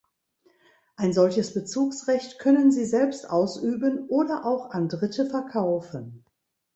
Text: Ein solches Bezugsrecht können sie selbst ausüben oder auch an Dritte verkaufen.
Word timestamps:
Ein 0.95 1.13
solches 1.13 1.53
Bezugsrecht 1.53 2.39
können 2.39 2.71
sie 2.71 2.85
selbst 2.85 3.29
ausüben 3.29 4.07
oder 4.07 4.45
auch 4.45 4.71
an 4.71 4.89
Dritte 4.89 5.27
verkaufen. 5.29 6.25